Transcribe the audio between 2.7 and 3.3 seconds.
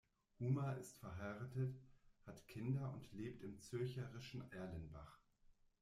und